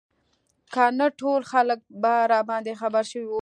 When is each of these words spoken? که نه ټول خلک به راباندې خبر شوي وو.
که 0.73 0.83
نه 0.99 1.07
ټول 1.19 1.41
خلک 1.51 1.79
به 2.01 2.13
راباندې 2.33 2.73
خبر 2.81 3.03
شوي 3.11 3.25
وو. 3.27 3.29